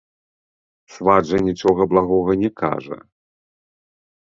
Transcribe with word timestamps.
Сват 0.93 1.23
жа 1.33 1.39
нічога 1.49 1.81
благога 1.95 2.31
не 2.43 2.51
кажа. 2.65 2.97